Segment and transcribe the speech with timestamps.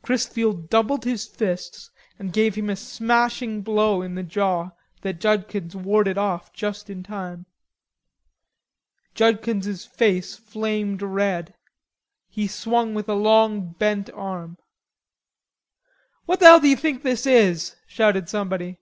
[0.00, 4.70] Chrisfield doubled his fists and gave him a smashing blow in the jaw
[5.02, 7.44] that Judkins warded of just in time.
[9.14, 11.52] Judkins's face flamed red.
[12.30, 14.56] He swung with a long bent arm.
[16.24, 18.78] "What the hell d'you think this is?" shouted somebody.